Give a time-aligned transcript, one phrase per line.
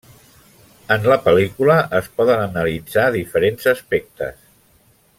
[0.95, 4.43] En la pel·lícula es poden analitzar diferents aspectes.